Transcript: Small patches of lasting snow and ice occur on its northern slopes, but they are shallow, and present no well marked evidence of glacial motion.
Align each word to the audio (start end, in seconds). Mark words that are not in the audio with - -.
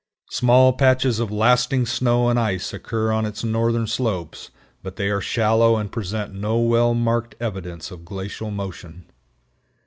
Small 0.31 0.73
patches 0.73 1.19
of 1.19 1.29
lasting 1.31 1.85
snow 1.85 2.27
and 2.27 2.39
ice 2.39 2.73
occur 2.73 3.11
on 3.11 3.23
its 3.27 3.43
northern 3.43 3.85
slopes, 3.85 4.49
but 4.81 4.95
they 4.95 5.11
are 5.11 5.21
shallow, 5.21 5.77
and 5.77 5.91
present 5.91 6.33
no 6.33 6.57
well 6.57 6.95
marked 6.95 7.35
evidence 7.39 7.91
of 7.91 8.03
glacial 8.03 8.49
motion. 8.49 9.05